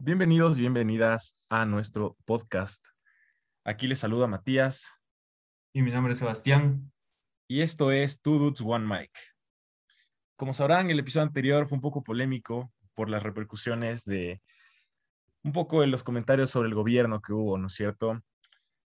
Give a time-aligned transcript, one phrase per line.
[0.00, 2.86] Bienvenidos y bienvenidas a nuestro podcast.
[3.64, 4.92] Aquí les saluda Matías.
[5.72, 6.92] Y mi nombre es Sebastián.
[7.48, 9.10] Y esto es Two Dudes One Mic.
[10.36, 14.40] Como sabrán, el episodio anterior fue un poco polémico por las repercusiones de
[15.42, 18.22] un poco de los comentarios sobre el gobierno que hubo, ¿no es cierto?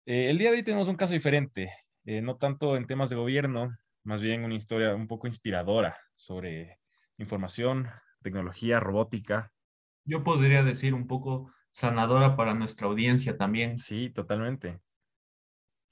[0.06, 1.72] Eh, el día de hoy tenemos un caso diferente,
[2.04, 3.74] eh, no tanto en temas de gobierno,
[4.04, 6.78] más bien una historia un poco inspiradora sobre
[7.18, 7.90] información,
[8.22, 9.54] tecnología, robótica
[10.10, 13.80] yo podría decir un poco sanadora para nuestra audiencia también.
[13.80, 14.80] Sí, totalmente.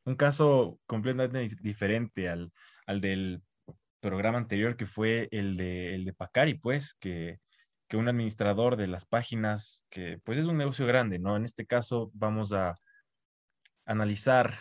[0.05, 2.51] Un caso completamente diferente al,
[2.85, 3.43] al del
[3.99, 7.39] programa anterior que fue el de, el de Pacari, pues, que,
[7.87, 11.35] que un administrador de las páginas, que pues es un negocio grande, ¿no?
[11.35, 12.75] En este caso vamos a
[13.85, 14.55] analizar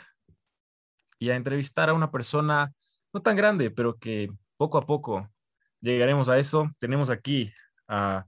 [1.18, 2.72] y a entrevistar a una persona
[3.12, 5.28] no tan grande, pero que poco a poco
[5.80, 6.70] llegaremos a eso.
[6.78, 7.52] Tenemos aquí
[7.88, 8.26] a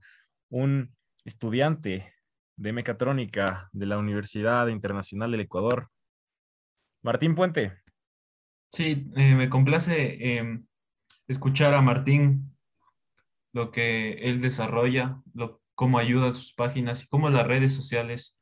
[0.49, 0.97] un
[1.29, 2.13] estudiante
[2.57, 5.91] de mecatrónica de la Universidad Internacional del Ecuador.
[7.03, 7.81] Martín Puente.
[8.73, 10.67] Sí, eh, me complace em,
[11.29, 12.57] escuchar a Martín
[13.53, 18.37] lo que él desarrolla, lo, cómo ayuda a sus páginas y cómo las redes sociales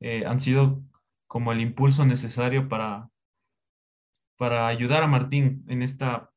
[0.00, 0.82] eh, han sido
[1.26, 3.08] como el impulso necesario para,
[4.36, 6.30] para ayudar a Martín en esta,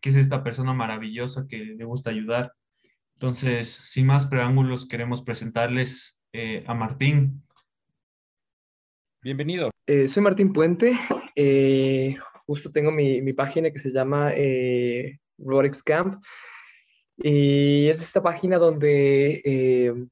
[0.00, 2.52] que es esta persona maravillosa que le gusta ayudar
[3.20, 7.42] entonces, sin más preámbulos, queremos presentarles eh, a Martín.
[9.20, 9.70] Bienvenido.
[9.86, 10.94] Eh, soy Martín Puente.
[11.36, 14.30] Eh, justo tengo mi, mi, página que se llama
[15.36, 16.24] Robotics Camp.
[17.18, 20.08] Y es esta página donde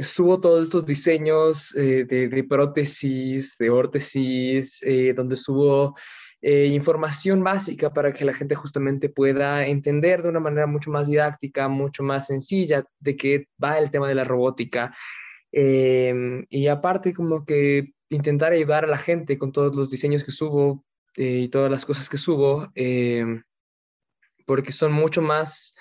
[0.00, 4.80] subo todos estos diseños de, de, prótesis, de órtesis,
[5.16, 5.96] donde subo
[6.42, 11.06] eh, información básica para que la gente justamente pueda entender de una manera mucho más
[11.06, 14.94] didáctica, mucho más sencilla de qué va el tema de la robótica.
[15.52, 20.32] Em, y aparte como que intentar ayudar a la gente con todos los diseños que
[20.32, 20.84] subo
[21.16, 23.42] eh, y todas las cosas que subo, em,
[24.46, 25.74] porque son mucho más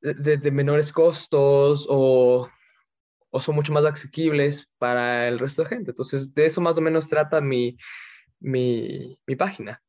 [0.00, 2.48] de, de menores costos o,
[3.30, 5.90] o, son mucho más asequibles para el resto de gente.
[5.92, 7.76] Entonces, de eso más o menos trata mi,
[8.40, 9.82] mi, mi página.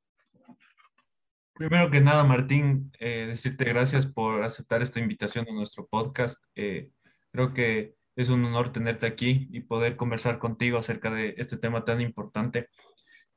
[1.53, 6.43] Primero que nada, Martín, eh, decirte gracias por aceptar esta invitación a nuestro podcast.
[6.55, 6.89] Eh,
[7.31, 11.85] creo que es un honor tenerte aquí y poder conversar contigo acerca de este tema
[11.85, 12.69] tan importante.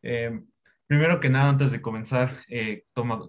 [0.03, 0.41] Eh,
[0.87, 2.33] primero que nada, antes de comenzar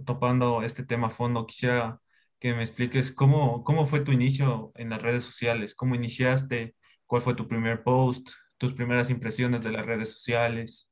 [0.06, 2.00] topando este tema a fondo, quisiera
[2.40, 6.76] que me expliques cómo, cómo fue tu inicio en las redes sociales, cómo iniciaste,
[7.06, 10.87] cuál fue tu primer post, tus primeras impresiones de las redes sociales.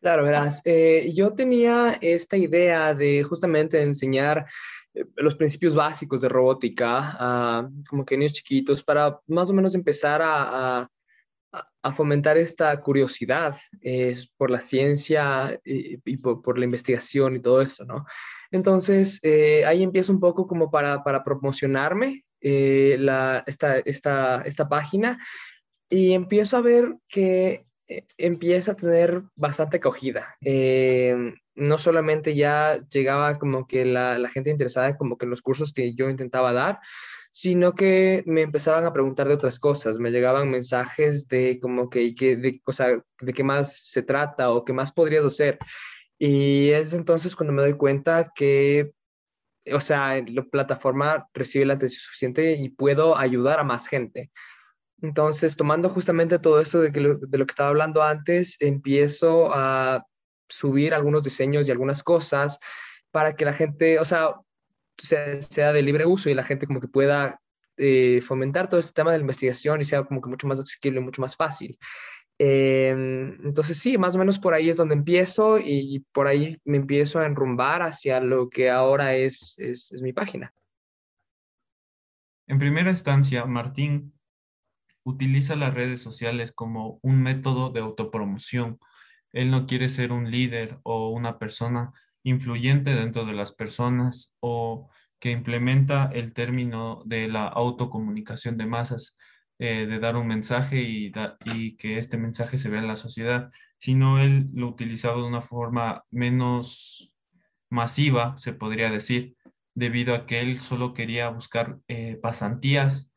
[0.00, 4.46] Claro, verás, eh, yo tenía esta idea de justamente enseñar
[4.94, 9.74] eh, los principios básicos de robótica a como que niños chiquitos para más o menos
[9.74, 10.88] empezar a,
[11.82, 17.84] a, fomentar esta curiosidad eh, por la ciencia y, por, la investigación y todo eso,
[17.84, 18.04] ¿no?
[18.50, 19.20] Entonces,
[19.66, 25.18] ahí empiezo un poco como para, para promocionarme la, esta, esta, esta página
[25.88, 27.67] y empiezo a ver que eh,
[28.16, 30.36] empieza a tener bastante acogida.
[30.44, 35.42] Eh, no solamente ya llegaba como que la, la, gente interesada como que en los
[35.42, 36.78] cursos que yo intentaba dar,
[37.30, 42.14] sino que me empezaban a preguntar de otras cosas, me llegaban mensajes de como que,
[42.14, 45.58] que de, o sea, de qué más se trata o qué más podrías hacer.
[46.18, 48.92] Y es entonces cuando me doy cuenta que,
[49.72, 54.30] o sea, la plataforma recibe la atención suficiente y puedo ayudar a más gente.
[55.00, 60.04] Entonces, tomando justamente todo esto de, lo, que estaba hablando antes, empiezo a
[60.48, 62.58] subir algunos diseños y algunas cosas
[63.10, 64.34] para que la gente, o sea,
[64.96, 67.40] sea, de libre uso y la gente como que pueda
[67.76, 71.00] eh, fomentar todo este tema de la investigación y sea como que mucho más accesible,
[71.00, 71.78] mucho más fácil.
[72.40, 76.76] Em, entonces sí, más o menos por ahí es donde empiezo y por ahí me
[76.76, 80.52] empiezo a enrumbar hacia lo que ahora es, es, es mi página.
[82.46, 84.17] En primera instancia, Martín
[85.04, 88.78] utiliza las redes sociales como un método de autopromoción.
[89.32, 91.92] Él no quiere ser un líder o una persona
[92.22, 94.88] influyente dentro de las personas o
[95.20, 99.16] que implementa el término de la autocomunicación de masas,
[99.58, 101.12] eh, de dar un mensaje y,
[101.76, 106.04] que este mensaje se vea en la sociedad, sino él lo utilizaba de una forma
[106.10, 107.12] menos
[107.70, 109.36] masiva, se podría decir,
[109.74, 113.07] debido a que él solo quería buscar eh, pasantías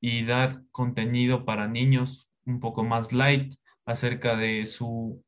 [0.00, 3.54] y dar contenido para niños un poco más light
[3.84, 5.24] acerca de su,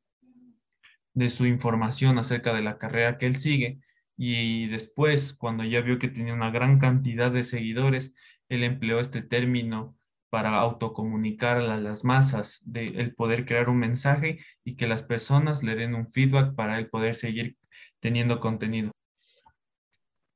[1.13, 3.79] de su información acerca de la carrera que él sigue.
[4.17, 8.13] Y después, cuando ya vio que tenía una gran cantidad de seguidores,
[8.49, 9.97] él empleó este término
[10.29, 15.63] para autocomunicar a las masas, de el poder crear un mensaje y que las personas
[15.63, 17.57] le den un feedback para el poder seguir
[17.99, 18.91] teniendo contenido.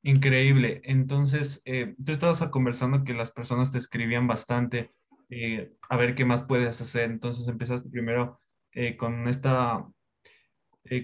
[0.05, 0.81] Increíble.
[0.83, 4.91] Entonces, eh, tú estabas conversando que las personas te escribían bastante
[5.29, 7.09] eh, a ver qué más puedes hacer.
[7.09, 8.39] Entonces empezaste primero
[8.73, 9.87] eh, con, esta,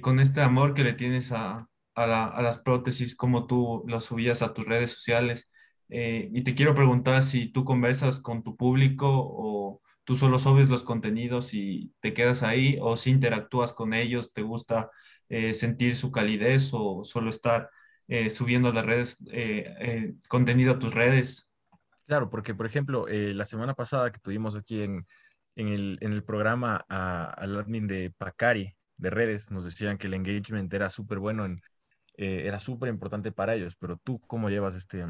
[0.01, 4.53] con este amor que le tienes a, a, las prótesis, como tú las subías a
[4.53, 5.49] tus redes sociales.
[5.89, 10.83] y te quiero preguntar si tú conversas con tu público o tú solo subes los
[10.83, 14.91] contenidos y te quedas ahí o si interactúas con ellos, te gusta
[15.53, 17.69] sentir su calidez o solo estar
[18.11, 21.49] eh, subiendo las redes, eh, eh, contenido a tus redes.
[22.07, 25.07] Claro, porque por ejemplo, la semana pasada que tuvimos aquí en,
[25.55, 30.13] en, el, en el, programa al admin de Pacari de redes, nos decían que el
[30.15, 31.61] engagement era súper bueno, en,
[32.17, 35.05] era súper importante para ellos, pero tú, ¿cómo llevas este,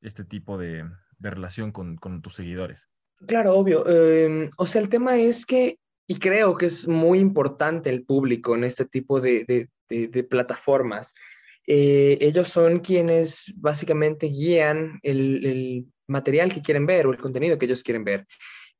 [0.00, 0.84] este tipo de,
[1.18, 2.88] de relación con, con, tus seguidores?
[3.24, 3.86] Claro, obvio.
[3.86, 5.78] Em, o sea, el tema es que,
[6.08, 9.44] y creo que es muy importante el público en este tipo de,
[9.88, 11.06] de, de plataformas.
[11.66, 17.64] Eh, ellos son quienes básicamente guían el, material que quieren ver o el contenido que
[17.64, 18.26] ellos quieren ver.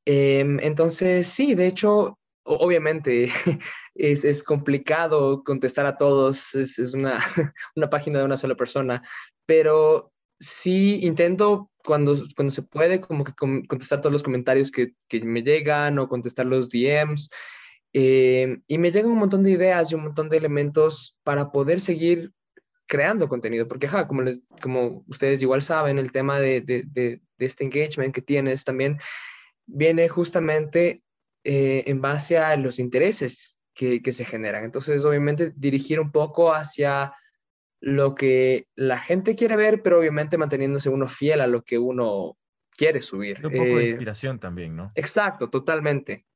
[0.04, 3.30] Em, entonces, sí, de hecho, obviamente
[3.94, 7.18] es, complicado contestar a todos, es, una,
[7.76, 9.02] una, página de una sola persona,
[9.46, 15.20] pero sí intento cuando, cuando se puede como que contestar todos los comentarios que, que
[15.24, 17.30] me llegan o contestar los DMs.
[17.94, 21.80] Em, y me llegan un montón de ideas y un montón de elementos para poder
[21.80, 22.32] seguir
[22.92, 27.64] creando contenido, porque como, les, como ustedes igual saben, el tema de, de, de, este
[27.64, 28.98] engagement que tienes también
[29.64, 31.02] viene justamente
[31.42, 34.64] eh, en base a los intereses que, que, se generan.
[34.64, 37.14] Entonces, obviamente, dirigir un poco hacia
[37.80, 42.36] lo que la gente quiere ver, pero obviamente manteniéndose uno fiel a lo que uno
[42.76, 43.38] quiere subir.
[43.38, 44.90] Un poco de eh, inspiración también, ¿no?
[44.96, 46.26] Exacto, totalmente.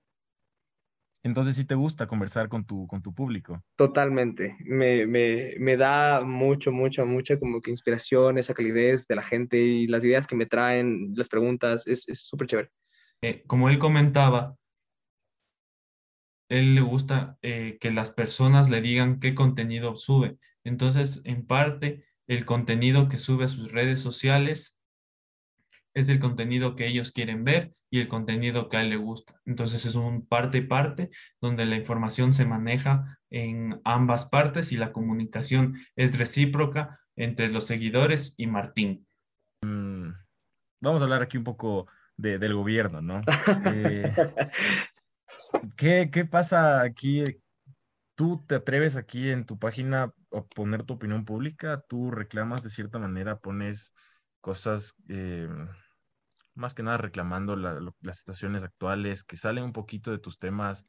[1.26, 3.61] Entonces sí te gusta conversar con tu, con tu público.
[3.75, 4.56] Totalmente.
[4.61, 9.58] Me, me, me, da mucho, mucho, mucha como que inspiración, esa calidez de la gente
[9.58, 12.70] y las ideas que me traen, las preguntas, es súper chévere.
[13.23, 14.55] Eh, como él comentaba,
[16.49, 20.38] él le gusta eh, que las personas le digan qué contenido sube.
[20.62, 24.75] Entonces, en parte, el contenido que sube a sus redes sociales
[25.96, 29.40] es el contenido que ellos quieren ver y el contenido que a él le gusta.
[29.46, 31.08] Entonces es un parte y parte
[31.40, 37.66] donde la información se maneja en ambas partes y la comunicación es recíproca entre los
[37.66, 39.06] seguidores y Martín.
[39.62, 40.10] Mm,
[40.82, 41.87] vamos a hablar aquí un poco
[42.19, 43.22] del gobierno, ¿no?
[43.64, 44.12] Eh,
[45.78, 47.25] ¿qué, ¿Qué pasa aquí?
[48.16, 51.82] ¿Tú te atreves aquí en tu página a poner tu opinión pública?
[51.88, 53.94] ¿Tú reclamas de cierta manera, pones
[54.43, 54.94] cosas...
[55.08, 55.48] Eh,
[56.56, 60.87] más que nada reclamando las situaciones actuales, que salen un poquito de tus temas.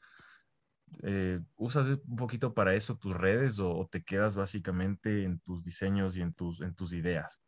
[1.03, 6.15] Eh, ¿Usas un poquito para eso tus redes o, te quedas básicamente en tus diseños
[6.15, 7.41] y en tus, en tus ideas?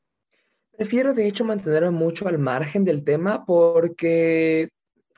[0.78, 4.70] Prefiero de hecho mantenerme mucho al margen del tema porque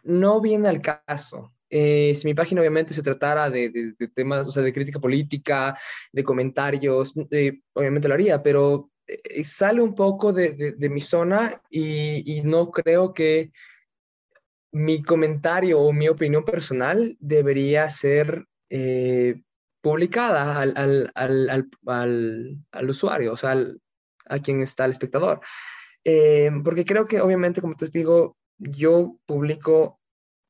[0.04, 1.54] no viene al caso.
[1.74, 5.78] Eh, si mi página obviamente se tratara de, temas, o sea, de crítica política,
[6.12, 8.91] de comentarios, eh, obviamente lo haría, pero
[9.44, 13.52] sale un poco de, mi zona y, no creo que
[14.72, 19.42] mi comentario o mi opinión personal debería ser eh,
[19.82, 21.70] publicada al,
[22.88, 23.56] usuario, o sea,
[24.26, 25.42] a quien está el espectador.
[26.04, 30.00] Eh, porque creo que obviamente, como te digo, yo publico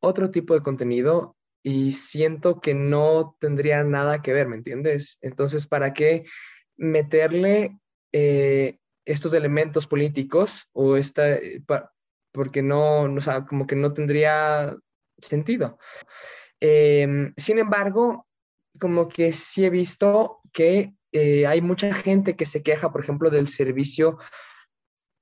[0.01, 5.17] otro tipo de contenido y siento que no tendría nada que ver, ¿me entiendes?
[5.21, 6.25] Entonces, ¿para qué
[6.75, 7.77] meterle
[8.13, 11.63] eh, estos elementos políticos o esta, eh,
[12.31, 13.07] porque no,
[13.47, 14.75] como que no tendría
[15.17, 15.79] sentido.
[16.59, 18.27] Em, sin embargo,
[18.79, 23.29] como que sí he visto que eh, hay mucha gente que se queja, por ejemplo,
[23.29, 24.17] del servicio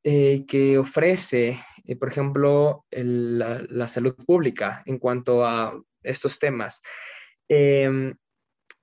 [0.01, 1.59] que ofrece,
[1.99, 6.81] por ejemplo, la, la, salud pública en cuanto a estos temas.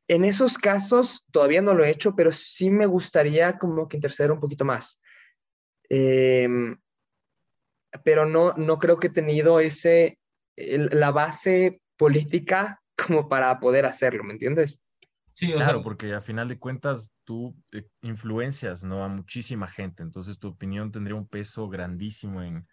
[0.08, 4.30] En esos casos todavía no lo he hecho, pero sí me gustaría como que interceder
[4.30, 5.00] un poquito más.
[5.88, 6.76] Em,
[8.04, 10.18] pero no, no creo que he tenido ese,
[10.56, 14.80] la base política como para poder hacerlo, ¿me entiendes?
[15.32, 19.04] Sí, claro, porque a final de cuentas tú eh, influencias ¿no?
[19.04, 22.66] a muchísima gente, entonces tu opinión tendría un peso grandísimo en,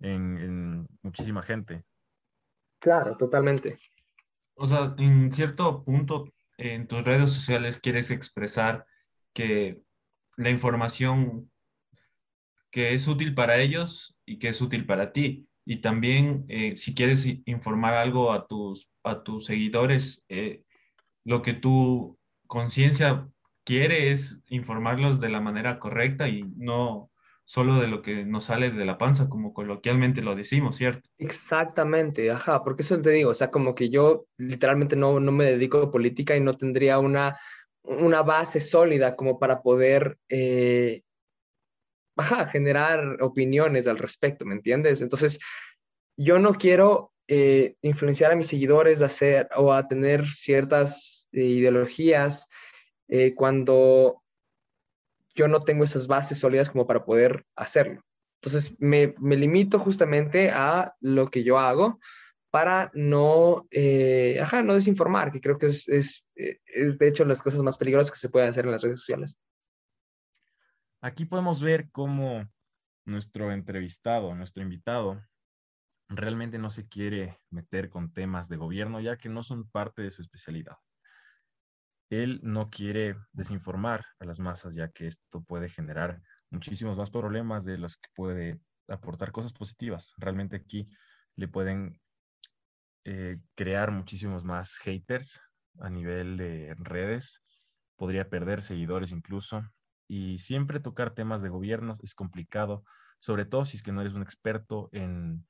[0.00, 1.84] en muchísima gente.
[2.80, 3.78] Claro, totalmente.
[4.54, 6.24] O sea, en cierto punto
[6.58, 8.84] en tus redes sociales quieres expresar
[9.32, 9.80] que
[10.36, 11.50] la información
[12.70, 16.94] que es útil para ellos y que es útil para ti, y también eh, si
[16.94, 20.62] quieres informar algo a tus, a tus seguidores, eh,
[21.24, 23.28] lo que tu conciencia
[23.64, 27.10] quiere es informarlos de la manera correcta y no
[27.48, 31.08] solo de lo que nos sale de la panza, como coloquialmente lo decimos, ¿cierto?
[31.16, 35.46] Exactamente, ajá, porque eso te digo, o sea, como que yo literalmente no, no me
[35.46, 37.38] dedico a política y no tendría una,
[37.84, 41.00] una base sólida como para poder, eh,
[42.52, 45.00] generar opiniones al respecto, ¿me entiendes?
[45.00, 45.38] Entonces,
[46.18, 51.44] yo no quiero eh, influenciar a mis seguidores a hacer o a tener ciertas eh,
[51.44, 52.46] ideologías
[53.36, 54.22] cuando
[55.38, 58.02] yo no tengo esas bases sólidas como para poder hacerlo.
[58.42, 62.00] Entonces, me, limito justamente a lo que yo hago
[62.50, 67.78] para no, eh, no desinformar, que creo que es, es, de hecho las cosas más
[67.78, 69.38] peligrosas que se pueden hacer en las redes sociales.
[71.00, 72.48] Aquí podemos ver cómo
[73.04, 75.22] nuestro entrevistado, nuestro invitado,
[76.08, 80.10] realmente no se quiere meter con temas de gobierno, ya que no son parte de
[80.10, 80.78] su especialidad
[82.10, 87.64] él no quiere desinformar a las masas, ya que esto puede generar muchísimos más problemas
[87.64, 90.14] de los que puede aportar cosas positivas.
[90.16, 90.88] Realmente aquí
[91.36, 92.00] le pueden
[93.04, 95.40] eh, crear muchísimos más haters
[95.80, 97.44] a nivel de redes,
[97.96, 99.62] podría perder seguidores incluso,
[100.08, 102.84] y siempre tocar temas de gobierno es complicado,
[103.18, 105.46] sobre todo si es que no eres un experto en,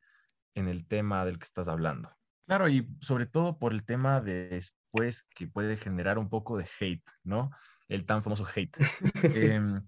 [0.54, 2.17] en el tema del que estás hablando.
[2.48, 4.58] Claro, y sobre todo por el tema de
[4.90, 7.50] pues que puede generar un poco de hate, ¿no?
[7.88, 8.74] El tan famoso hate.
[9.52, 9.86] Em,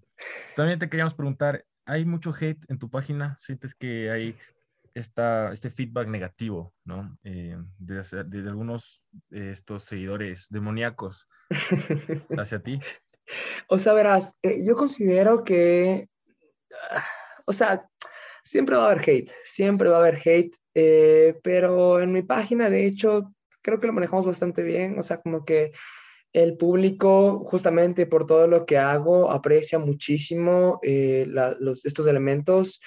[0.55, 3.35] también te queríamos preguntar, ¿hay mucho hate en tu página?
[3.39, 4.37] ¿Sientes que hay
[4.93, 7.17] esta, este feedback negativo, ¿no?
[7.23, 11.27] Eh, de, de, algunos de estos seguidores demoníacos
[12.37, 12.79] hacia ti.
[13.69, 16.09] O sea, verás, eh, yo considero que,
[16.89, 17.05] ah,
[17.45, 17.87] o sea,
[18.43, 22.69] siempre va a haber hate, siempre va a haber hate, eh, pero en mi página,
[22.69, 25.73] de hecho, creo que lo manejamos bastante bien, o sea, como que
[26.33, 32.81] el público, justamente por todo lo que hago, aprecia muchísimo eh, los, estos elementos.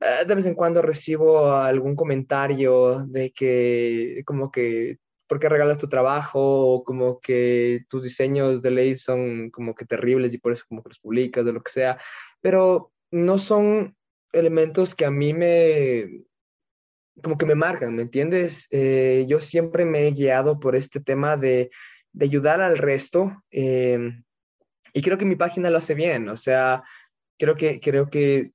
[0.00, 5.78] Eh, de vez en cuando recibo algún comentario de que, como que, ¿por qué regalas
[5.78, 6.40] tu trabajo?
[6.40, 10.82] O como que tus diseños de ley son como que terribles y por eso como
[10.82, 11.98] que los publicas, de lo que sea.
[12.40, 13.94] Pero no son
[14.32, 16.24] elementos que a mí me,
[17.22, 18.68] como que me marcan, ¿me entiendes?
[18.70, 21.70] Eh, yo siempre me he guiado por este tema de,
[22.12, 24.24] de ayudar al resto em,
[24.92, 26.82] y creo que mi página lo hace bien, o sea,
[27.38, 28.52] creo que, creo que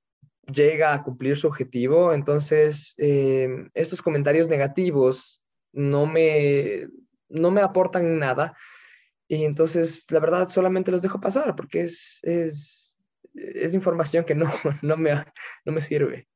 [0.52, 6.88] llega a cumplir su objetivo, entonces em, estos comentarios negativos no me,
[7.30, 8.58] no me aportan nada
[9.28, 13.00] y entonces la verdad solamente los dejo pasar porque es, es,
[13.34, 14.50] es información que no,
[14.82, 15.24] no, me,
[15.66, 16.28] no me sirve.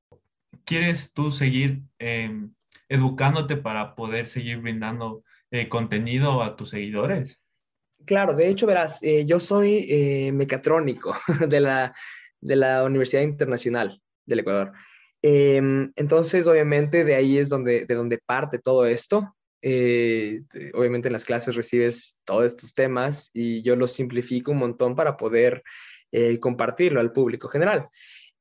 [0.66, 2.52] ¿Quieres tú seguir em,
[2.90, 7.42] educándote para poder seguir brindando eh, contenido a tus seguidores?
[8.06, 11.16] Claro, de hecho, verás, eh, yo soy eh, mecatrónico
[11.48, 11.96] de la,
[12.42, 14.74] de la Universidad Internacional del Ecuador.
[15.22, 19.36] Em, entonces, obviamente, de ahí es donde, de donde parte todo esto.
[20.74, 25.18] obviamente en las clases recibes todos estos temas y yo los simplifico un montón para
[25.18, 25.64] poder
[26.40, 27.90] compartirlo al público general.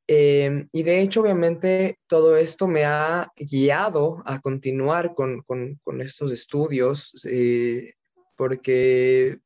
[0.06, 6.00] Em, y de hecho, obviamente, todo esto me ha guiado a continuar con, con, con
[6.02, 7.94] estos estudios, eh,
[8.36, 9.38] porque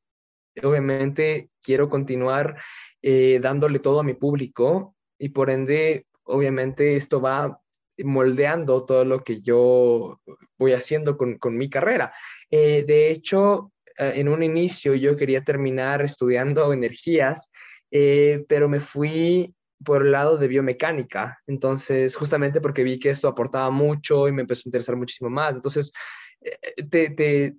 [0.62, 2.60] obviamente quiero continuar
[3.02, 7.60] eh, dándole todo a mi público y por ende, obviamente, esto va
[7.98, 10.20] moldeando todo lo que yo
[10.58, 12.12] voy haciendo con, con mi carrera.
[12.50, 17.50] Eh, de hecho, en un inicio yo quería terminar estudiando energías,
[17.90, 19.52] pero me fui
[19.84, 21.38] por el lado de biomecánica.
[21.46, 25.54] Entonces, justamente porque vi que esto aportaba mucho y me empezó a interesar muchísimo más.
[25.54, 25.92] Entonces,
[26.40, 26.58] eh,
[26.90, 27.56] te, te,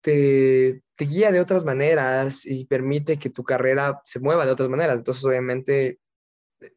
[0.00, 4.68] te, te, guía de otras maneras y permite que tu carrera se mueva de otras
[4.68, 4.96] maneras.
[4.96, 5.98] Entonces, obviamente,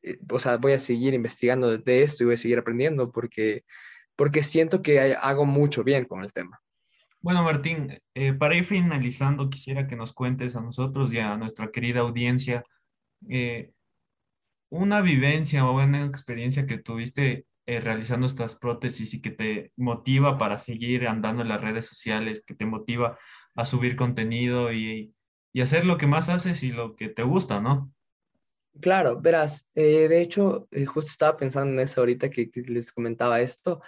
[0.04, 3.64] eh, o sea, voy a seguir investigando de esto y voy a seguir aprendiendo porque,
[4.16, 6.60] porque siento que hago mucho bien con el tema.
[7.20, 11.72] Bueno, Martín, eh, para ir finalizando, quisiera que nos cuentes a nosotros y a nuestra
[11.72, 12.64] querida audiencia
[13.28, 13.72] eh,
[14.70, 20.38] una vivencia o una experiencia que tuviste eh, realizando estas prótesis y que te motiva
[20.38, 23.18] para seguir andando en las redes sociales, que te motiva
[23.56, 25.14] a subir contenido y,
[25.62, 27.92] hacer lo que más haces y lo que te gusta, ¿no?
[28.80, 33.42] Claro, verás, eh, de hecho, eh, justo estaba pensando en eso ahorita que, les comentaba
[33.42, 33.82] esto.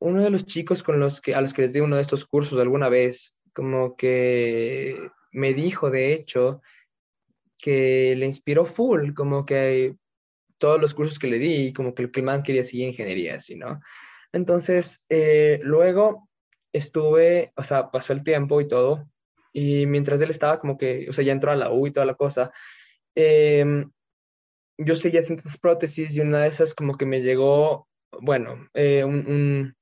[0.00, 2.26] uno de los chicos con los que, a los que les di uno de estos
[2.26, 6.60] cursos alguna vez, como que me dijo, de hecho,
[7.58, 9.96] que le inspiró full, como que
[10.58, 13.56] todos los cursos que le di como que el que más quería seguir ingeniería, así,
[13.56, 13.80] ¿no?
[14.32, 16.28] Entonces, eh, luego
[16.72, 19.08] estuve, o sea, pasó el tiempo y todo,
[19.52, 22.06] y mientras él estaba como que, o sea, ya entró a la U y toda
[22.06, 22.50] la cosa,
[23.14, 23.90] em,
[24.78, 27.88] yo seguía haciendo estas prótesis y una de esas como que me llegó,
[28.20, 29.74] bueno, eh, un,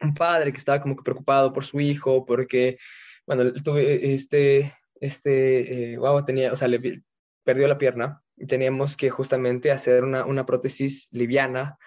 [0.00, 2.78] un, padre que estaba como que preocupado por su hijo, porque,
[3.26, 7.02] bueno, tuve este, este, eh, tenía, o sea, le
[7.48, 11.78] perdió la pierna y teníamos que justamente hacer una, una prótesis liviana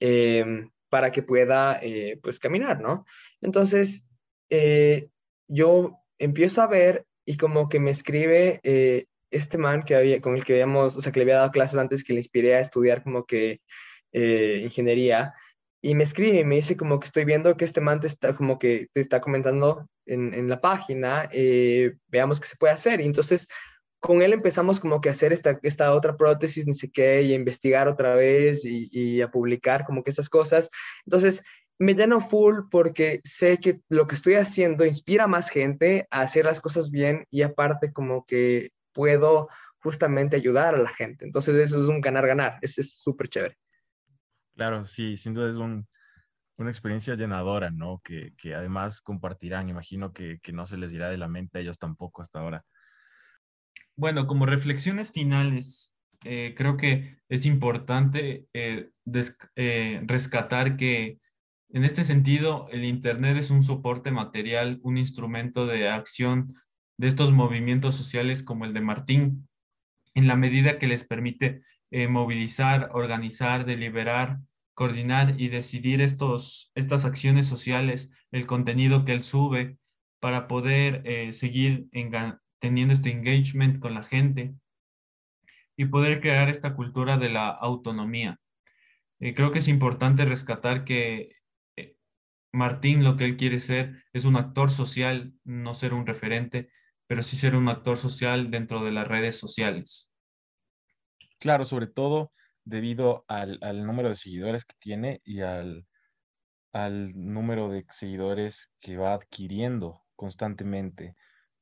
[0.00, 3.06] em, para que pueda, eh, pues, caminar, ¿no?
[3.40, 4.04] Entonces,
[5.48, 8.60] yo empiezo a ver y como que me escribe
[9.30, 11.78] este man que había, con el que habíamos, o sea, que le había dado clases
[11.78, 13.60] antes, que le inspiré a estudiar como que
[14.12, 15.34] eh, ingeniería,
[15.82, 18.34] y me escribe y me dice como que estoy viendo que este man te está
[18.34, 23.00] como que te está comentando en, en la página, eh, veamos qué se puede hacer.
[23.00, 23.46] Y entonces
[24.00, 27.32] con él empezamos como que a hacer esta, esta otra prótesis, ni sé qué, y
[27.32, 30.70] a investigar otra vez y, a publicar como que esas cosas.
[31.04, 31.42] Entonces,
[31.78, 36.22] me lleno full porque sé que lo que estoy haciendo inspira a más gente a
[36.22, 39.48] hacer las cosas bien y aparte como que puedo
[39.78, 41.24] justamente ayudar a la gente.
[41.24, 43.56] Entonces eso es un ganar-ganar, eso es súper chévere.
[44.54, 48.00] Claro, sí, sin duda es una experiencia llenadora, ¿no?
[48.02, 52.22] Que, además compartirán, imagino que, no se les dirá de la mente a ellos tampoco
[52.22, 52.64] hasta ahora.
[53.98, 58.90] Bueno, como reflexiones finales, eh, creo que es importante eh,
[59.56, 61.18] eh, rescatar que
[61.70, 66.54] en este sentido el Internet es un soporte material, un instrumento de acción
[66.98, 69.48] de estos movimientos sociales como el de Martín,
[70.14, 71.62] en la medida que les permite
[72.08, 74.40] movilizar, organizar, deliberar,
[74.74, 79.78] coordinar y decidir estos, estas acciones sociales, el contenido que él sube,
[80.20, 81.88] para poder seguir
[82.58, 84.54] teniendo este engagement con la gente
[85.76, 88.40] y poder crear esta cultura de la autonomía.
[89.20, 91.36] Eh, creo que es importante rescatar que
[92.56, 96.70] Martín lo que él quiere ser es un actor social, no ser un referente,
[97.06, 100.10] pero sí ser un actor social dentro de las redes sociales.
[101.38, 102.32] Claro, sobre todo
[102.64, 105.86] debido al, número de seguidores que tiene y al,
[106.72, 111.14] al número de seguidores que va adquiriendo constantemente,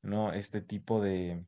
[0.05, 0.33] ¿no?
[0.33, 1.45] Este tipo de,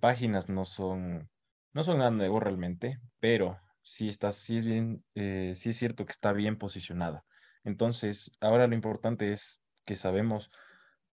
[0.00, 1.28] páginas no son,
[1.72, 2.00] no son
[2.40, 7.24] realmente, pero sí, está, es bien, eh, sí es cierto que está bien posicionada.
[7.64, 10.50] Entonces, ahora lo importante es que sabemos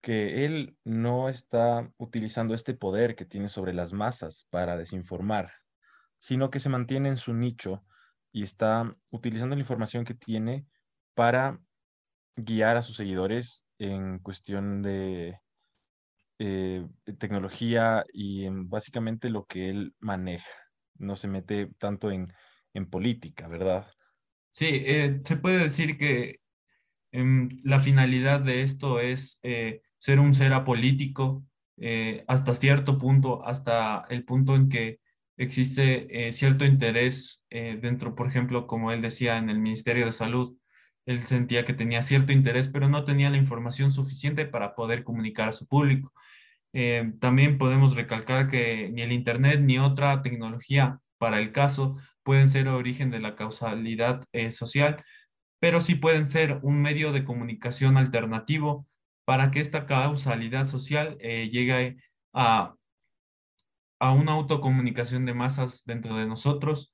[0.01, 5.53] que él no está utilizando este poder que tiene sobre las masas para desinformar,
[6.19, 7.85] sino que se mantiene en su nicho
[8.31, 10.67] y está utilizando la información que tiene
[11.15, 11.61] para
[12.37, 15.41] guiar a sus seguidores en cuestión de
[16.45, 16.87] eh,
[17.19, 20.51] tecnología y en básicamente lo que él maneja.
[20.97, 22.33] No se mete tanto en,
[22.91, 23.87] política, ¿verdad?
[24.51, 26.41] Sí, eh, se puede decir que
[27.13, 31.45] em, la finalidad de esto es eh, ser un ser apolítico
[31.77, 35.01] eh, hasta cierto punto, hasta el punto en que
[35.37, 40.13] existe eh, cierto interés eh, dentro, por ejemplo, como él decía en el Ministerio de
[40.13, 40.57] Salud,
[41.07, 45.49] él sentía que tenía cierto interés, pero no tenía la información suficiente para poder comunicar
[45.49, 46.13] a su público.
[47.21, 52.67] También podemos recalcar que ni el Internet ni otra tecnología para el caso pueden ser
[52.69, 55.05] origen de la causalidad social,
[55.61, 58.87] pero sí pueden ser un medio de comunicación alternativo
[59.25, 61.97] para que esta causalidad social eh, llegue
[62.33, 62.75] a,
[63.99, 66.93] a una autocomunicación de masas dentro de nosotros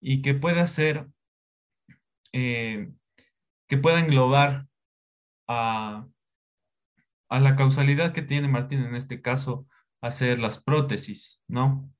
[0.00, 1.06] y que pueda ser,
[2.32, 2.90] eh,
[3.68, 4.66] que pueda englobar
[5.48, 6.06] a,
[7.30, 9.66] a la causalidad que tiene Martín en este caso,
[10.02, 11.90] hacer las prótesis, ¿no?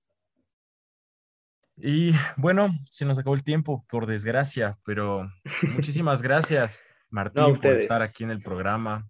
[1.76, 5.30] Y bueno, se nos acabó el tiempo, por desgracia, pero
[5.74, 9.08] muchísimas gracias, Martín, por estar aquí en el programa.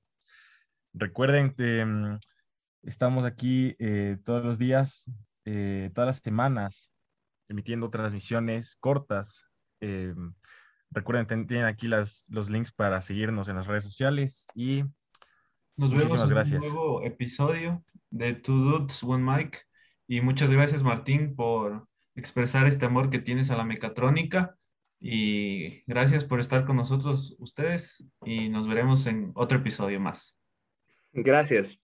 [0.92, 2.18] Recuerden que mm,
[2.82, 5.10] estamos aquí eh, todos los días,
[5.46, 6.92] eh, todas las semanas,
[7.48, 9.46] emitiendo transmisiones cortas.
[9.80, 10.14] Eh,
[10.90, 14.84] recuerden, tienen aquí las, los links para seguirnos en las redes sociales y
[15.80, 19.66] nos muchísimas vemos en un nuevo episodio de Two Dudes, One Mic.
[20.06, 24.56] Y muchas gracias, Martín, por expresar este amor que tienes a la mecatrónica.
[25.00, 30.38] Y gracias por estar con nosotros ustedes y nos veremos en otro episodio más.
[31.14, 31.78] Gracias.